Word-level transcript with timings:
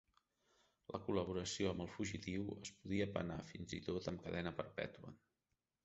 La 0.95 0.99
col·laboració 1.07 1.69
amb 1.73 1.85
el 1.85 1.91
fugitiu 1.97 2.49
es 2.65 2.73
podia 2.81 3.09
penar 3.19 3.39
fins 3.53 3.79
i 3.81 3.83
tot 3.91 4.13
amb 4.15 4.27
cadena 4.27 4.59
perpètua. 4.65 5.19